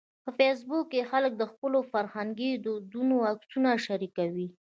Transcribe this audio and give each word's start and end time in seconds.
په 0.23 0.29
فېسبوک 0.37 0.85
کې 0.91 1.07
خلک 1.11 1.31
د 1.37 1.43
خپلو 1.51 1.79
فرهنګي 1.91 2.51
دودونو 2.65 3.15
عکسونه 3.31 3.69
شریکوي 3.85 4.47